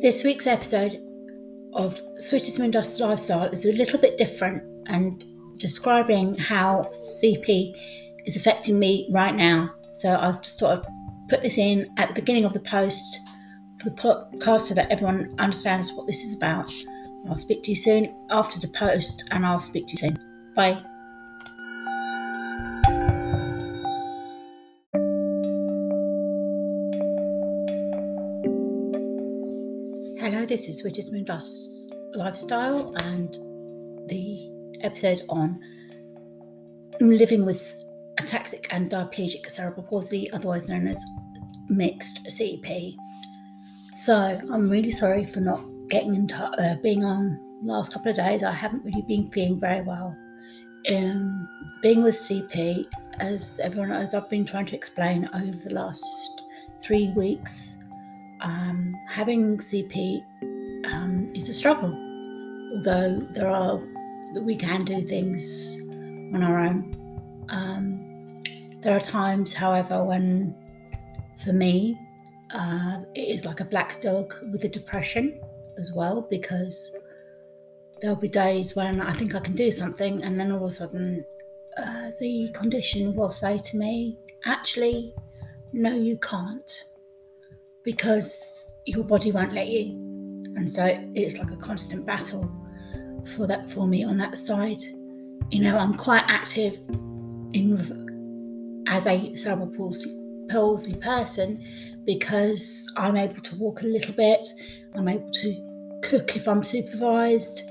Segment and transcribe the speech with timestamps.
[0.00, 0.98] This week's episode
[1.74, 5.22] of Sweetest Moon Dust Lifestyle is a little bit different and
[5.58, 7.74] describing how CP
[8.24, 9.70] is affecting me right now.
[9.92, 10.86] So I've just sort of
[11.28, 13.20] put this in at the beginning of the post
[13.78, 16.72] for the podcast so that everyone understands what this is about.
[17.28, 20.52] I'll speak to you soon after the post and I'll speak to you soon.
[20.56, 20.82] Bye.
[30.50, 31.24] This is Sweetest Moon
[32.14, 33.32] Lifestyle and
[34.08, 34.50] the
[34.80, 35.60] episode on
[36.98, 37.84] living with
[38.18, 41.04] ataxic and diplegic cerebral palsy, otherwise known as
[41.68, 42.96] mixed CP.
[43.94, 48.16] So I'm really sorry for not getting in touch, uh, being on last couple of
[48.16, 48.42] days.
[48.42, 50.16] I haven't really been feeling very well.
[50.92, 51.48] Um,
[51.80, 52.86] being with CP,
[53.20, 56.04] as everyone as I've been trying to explain over the last
[56.82, 57.76] three weeks,
[58.42, 60.22] um, having CP
[60.92, 61.92] um, is a struggle.
[62.74, 63.80] Although there are
[64.34, 65.80] that we can do things
[66.34, 66.96] on our own.
[67.48, 68.40] Um,
[68.80, 70.54] there are times, however, when
[71.42, 71.98] for me
[72.52, 75.40] uh, it is like a black dog with a depression
[75.78, 76.96] as well because
[78.00, 80.70] there'll be days when I think I can do something, and then all of a
[80.70, 81.24] sudden
[81.76, 85.14] uh, the condition will say to me, actually,
[85.72, 86.84] no, you can't
[87.84, 89.92] because your body won't let you.
[90.56, 92.50] And so it's like a constant battle
[93.34, 94.80] for that for me on that side.
[95.50, 96.74] You know, I'm quite active
[97.52, 100.10] in as a cerebral palsy,
[100.48, 101.64] palsy person
[102.04, 104.46] because I'm able to walk a little bit.
[104.94, 107.62] I'm able to cook if I'm supervised.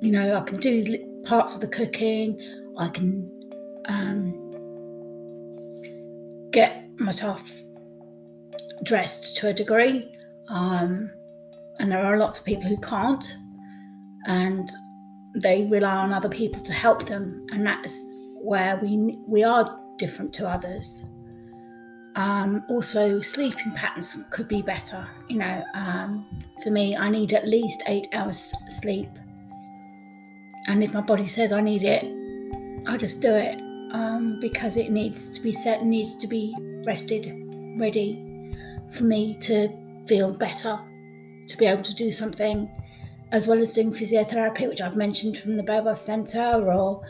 [0.00, 2.40] You know, I can do parts of the cooking.
[2.78, 3.30] I can
[3.86, 4.50] um,
[6.50, 7.59] get myself
[8.84, 10.12] dressed to a degree.
[10.48, 11.10] Um,
[11.78, 13.36] and there are lots of people who can't,
[14.26, 14.68] and
[15.34, 17.98] they rely on other people to help them, and that's
[18.42, 21.06] where we we are different to others.
[22.16, 25.08] Um, also, sleeping patterns could be better.
[25.28, 26.26] You know, um,
[26.62, 29.10] for me, I need at least eight hours sleep,
[30.66, 32.04] and if my body says I need it,
[32.86, 33.58] I just do it
[33.92, 36.54] um, because it needs to be set, needs to be
[36.84, 37.32] rested,
[37.78, 38.29] ready
[38.92, 39.68] for me to
[40.06, 40.78] feel better,
[41.48, 42.70] to be able to do something,
[43.32, 47.02] as well as doing physiotherapy, which I've mentioned from the Bobath Centre, or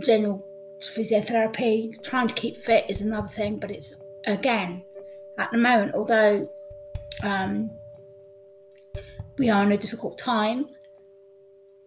[0.00, 0.44] general
[0.80, 2.02] physiotherapy.
[2.02, 3.94] Trying to keep fit is another thing, but it's
[4.26, 4.82] again
[5.38, 6.46] at the moment, although
[7.22, 7.70] um,
[9.38, 10.66] we are in a difficult time,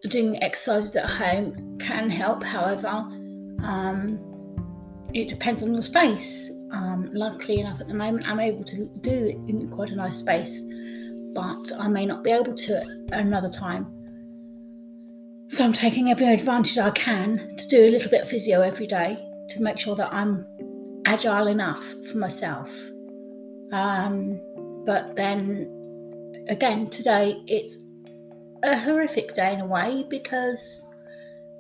[0.09, 2.43] doing exercises at home can help.
[2.43, 2.87] However,
[3.63, 4.21] um,
[5.13, 6.51] it depends on your space.
[6.71, 10.17] Um, luckily enough, at the moment, I'm able to do it in quite a nice
[10.17, 10.61] space,
[11.33, 12.77] but I may not be able to
[13.11, 13.91] at another time.
[15.49, 18.87] So I'm taking every advantage I can to do a little bit of physio every
[18.87, 19.17] day
[19.49, 20.45] to make sure that I'm
[21.05, 22.75] agile enough for myself.
[23.71, 24.41] Um,
[24.85, 25.71] but then
[26.49, 27.77] again, today it's
[28.63, 30.83] a horrific day in a way because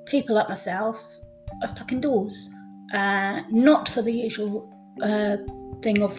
[0.05, 1.19] people like myself
[1.61, 2.49] are stuck indoors.
[2.93, 5.37] Uh, not for the usual uh,
[5.81, 6.17] thing of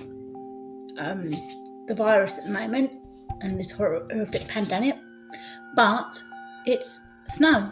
[0.98, 1.30] um,
[1.86, 2.90] the virus at the moment
[3.40, 4.96] and this horrific pandemic,
[5.74, 6.20] but
[6.64, 7.70] it's snow.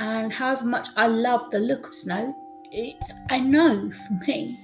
[0.00, 2.36] And however much I love the look of snow,
[2.70, 4.58] it's a no for me.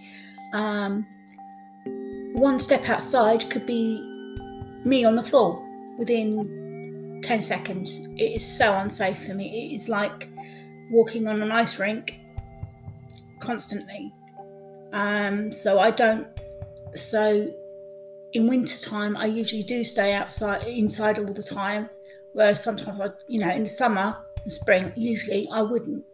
[0.52, 1.06] Um,
[2.34, 4.00] one step outside could be
[4.84, 5.62] me on the floor
[5.98, 8.06] within 10 seconds.
[8.16, 9.70] It is so unsafe for me.
[9.70, 10.28] It is like
[10.90, 12.20] walking on an ice rink
[13.40, 14.12] constantly.
[14.94, 16.26] Um, so I don't.
[16.94, 17.52] So
[18.32, 21.90] in winter time, I usually do stay outside, inside all the time.
[22.32, 26.04] Whereas sometimes, I, you know, in the summer, and spring, usually I wouldn't.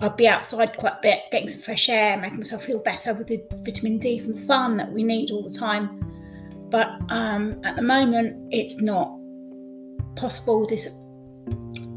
[0.00, 3.26] I'd be outside quite a bit, getting some fresh air, making myself feel better with
[3.26, 6.04] the vitamin D from the sun that we need all the time.
[6.70, 9.10] But um, at the moment, it's not
[10.16, 10.66] possible.
[10.66, 10.92] There's a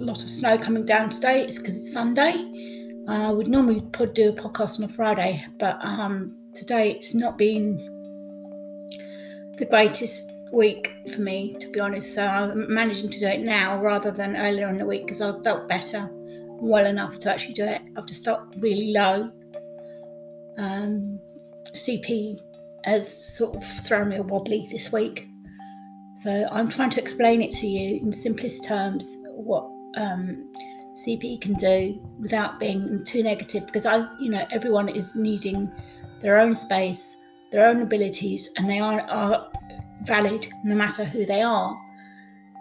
[0.03, 1.43] lot of snow coming down today.
[1.43, 2.33] It's because it's Sunday.
[3.07, 7.37] Uh, we'd normally put, do a podcast on a Friday, but um, today it's not
[7.37, 7.77] been
[9.57, 12.15] the greatest week for me, to be honest.
[12.15, 15.31] So I'm managing to do it now rather than earlier in the week because I
[15.41, 17.81] felt better, well enough to actually do it.
[17.97, 19.31] I've just felt really low.
[20.57, 21.19] Um,
[21.73, 22.39] CP
[22.83, 25.27] has sort of thrown me a wobbly this week.
[26.17, 29.63] So I'm trying to explain it to you in simplest terms what
[29.97, 30.53] um,
[30.95, 35.71] CP can do without being too negative because I, you know, everyone is needing
[36.19, 37.17] their own space,
[37.51, 39.51] their own abilities, and they are, are
[40.03, 41.79] valid no matter who they are.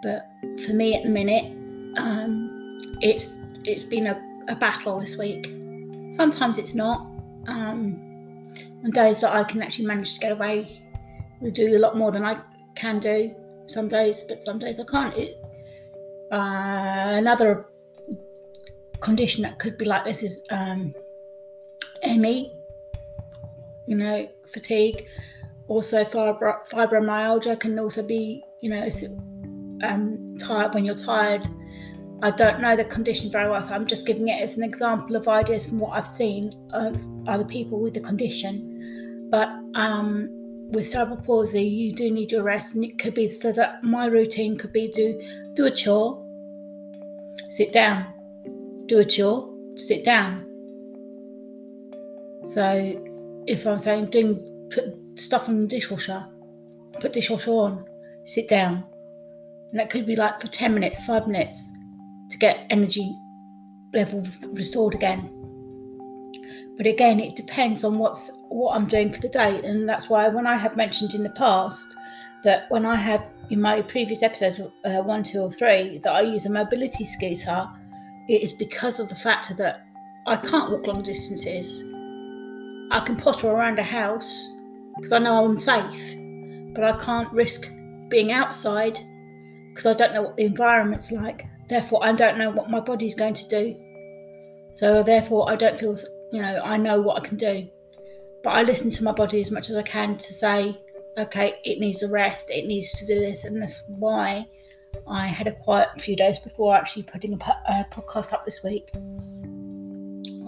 [0.01, 0.27] But
[0.65, 1.45] for me at the minute,
[1.97, 5.45] um, it's it's been a, a battle this week.
[6.11, 7.07] Sometimes it's not.
[7.47, 8.07] Um,
[8.83, 10.81] on days that I can actually manage to get away,
[11.39, 12.37] we do a lot more than I
[12.75, 13.35] can do
[13.67, 15.15] some days, but some days I can't.
[15.15, 15.37] It,
[16.31, 17.67] uh, another
[19.01, 20.93] condition that could be like this is um,
[22.03, 22.53] ME,
[23.87, 25.05] you know, fatigue.
[25.67, 28.87] Also, fibro- fibromyalgia can also be, you know,
[29.83, 31.47] um, tired when you're tired.
[32.23, 35.15] I don't know the condition very well, so I'm just giving it as an example
[35.15, 36.95] of ideas from what I've seen of
[37.27, 39.27] other people with the condition.
[39.31, 40.29] But um,
[40.71, 44.05] with cerebral palsy, you do need your rest, and it could be so that my
[44.05, 45.19] routine could be do
[45.55, 46.23] do a chore,
[47.49, 48.05] sit down,
[48.91, 50.45] do a chore, sit down.
[52.43, 53.01] So
[53.47, 54.83] if I'm saying doing put
[55.15, 56.27] stuff in the dishwasher,
[56.99, 57.85] put dishwasher on,
[58.25, 58.83] sit down.
[59.71, 61.71] And that could be like for 10 minutes, five minutes
[62.31, 63.15] to get energy
[63.93, 65.29] levels restored again.
[66.75, 70.27] But again, it depends on what's what I'm doing for the day, and that's why
[70.27, 71.95] when I have mentioned in the past
[72.43, 76.21] that when I have in my previous episodes, uh, one, two, or three, that I
[76.21, 77.69] use a mobility scooter,
[78.31, 79.85] it is because of the fact that
[80.25, 81.83] I can't walk long distances.
[82.91, 84.47] I can potter around a house
[84.95, 86.15] because I know I'm safe,
[86.73, 87.69] but I can't risk
[88.07, 88.97] being outside
[89.69, 91.45] because I don't know what the environment's like.
[91.67, 93.75] Therefore, I don't know what my body's going to do.
[94.75, 95.97] So, therefore, I don't feel,
[96.31, 97.67] you know, I know what I can do.
[98.43, 100.79] But I listen to my body as much as I can to say,
[101.17, 104.47] okay, it needs a rest, it needs to do this, and that's why
[105.07, 108.89] I had a quiet few days before actually putting a, a podcast up this week.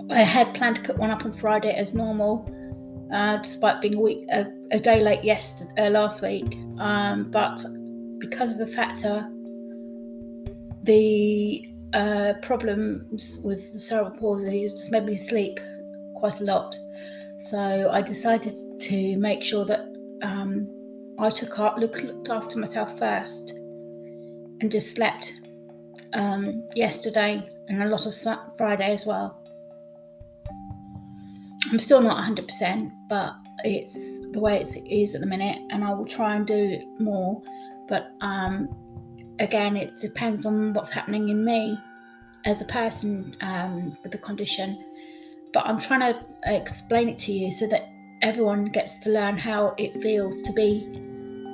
[0.10, 2.50] I had planned to put one up on Friday as normal,
[3.14, 6.58] uh, despite being a week a, a day late yesterday, uh, last week.
[6.80, 7.64] Um, but
[8.20, 9.28] because of the factor,
[10.84, 15.60] the uh, problems with the cerebral palsy has just made me sleep
[16.16, 16.76] quite a lot.
[17.38, 19.82] So I decided to make sure that
[20.22, 20.68] um,
[21.20, 23.60] I took out, look, looked after myself first
[24.64, 25.42] and just slept
[26.14, 28.16] um, yesterday and a lot of
[28.58, 29.38] Friday as well.
[31.70, 33.34] I'm still not 100%, but
[33.66, 33.94] it's
[34.32, 37.42] the way it is at the minute, and I will try and do more.
[37.90, 38.70] But um,
[39.40, 41.78] again, it depends on what's happening in me
[42.46, 44.82] as a person um, with the condition.
[45.52, 47.90] But I'm trying to explain it to you so that
[48.22, 50.88] everyone gets to learn how it feels to be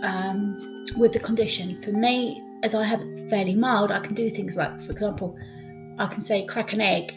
[0.03, 1.81] um, with the condition.
[1.81, 5.37] For me, as I have it fairly mild, I can do things like, for example,
[5.97, 7.13] I can say crack an egg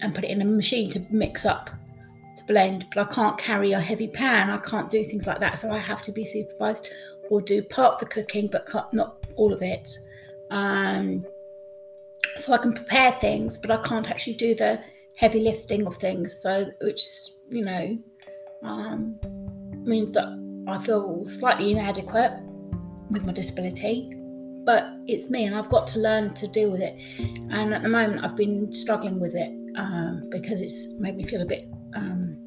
[0.00, 1.70] and put it in a machine to mix up,
[2.36, 4.50] to blend, but I can't carry a heavy pan.
[4.50, 6.88] I can't do things like that, so I have to be supervised
[7.30, 9.88] or do part of the cooking, but not all of it.
[10.50, 11.24] Um,
[12.36, 14.80] so I can prepare things, but I can't actually do the
[15.16, 16.40] heavy lifting of things.
[16.40, 17.02] So, which
[17.50, 17.98] you know,
[18.62, 19.18] um,
[19.84, 20.28] means that
[20.66, 22.32] I feel slightly inadequate
[23.10, 24.19] with my disability.
[24.70, 26.94] But it's me, and I've got to learn to deal with it.
[27.50, 31.42] And at the moment, I've been struggling with it um, because it's made me feel
[31.42, 32.38] a bit um,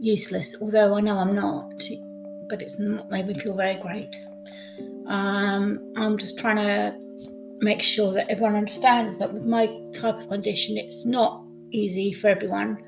[0.00, 0.56] useless.
[0.60, 1.70] Although I know I'm not,
[2.48, 4.16] but it's not made me feel very great.
[5.06, 6.98] Um, I'm just trying to
[7.60, 11.40] make sure that everyone understands that with my type of condition, it's not
[11.70, 12.82] easy for everyone,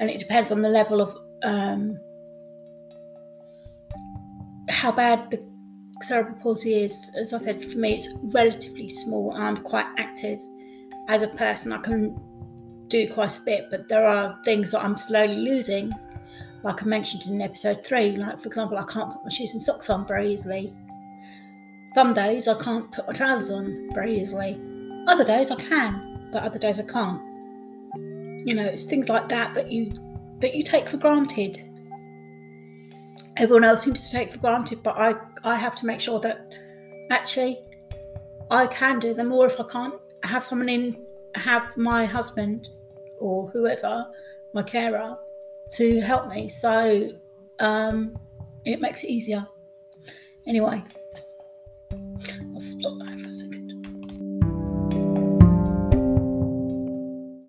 [0.00, 2.00] and it depends on the level of um,
[4.68, 5.47] how bad the
[6.00, 7.10] cerebral palsy is.
[7.14, 9.34] As I said, for me, it's relatively small.
[9.34, 10.40] and I'm quite active
[11.08, 11.72] as a person.
[11.72, 12.20] I can
[12.88, 15.92] do quite a bit, but there are things that I'm slowly losing.
[16.62, 19.62] Like I mentioned in episode three, like for example, I can't put my shoes and
[19.62, 20.76] socks on very easily.
[21.94, 24.60] Some days I can't put my trousers on very easily.
[25.06, 27.22] Other days I can, but other days I can't.
[28.46, 29.92] You know, it's things like that that you
[30.40, 31.67] that you take for granted.
[33.38, 35.14] Everyone else seems to take for granted, but I
[35.44, 36.46] I have to make sure that
[37.10, 37.60] actually
[38.50, 42.68] I can do them, or if I can't, have someone in, have my husband
[43.20, 44.06] or whoever,
[44.54, 45.16] my carer,
[45.70, 46.48] to help me.
[46.48, 47.10] So
[47.60, 48.18] um,
[48.64, 49.46] it makes it easier.
[50.46, 50.82] Anyway,
[51.92, 52.98] I'll stop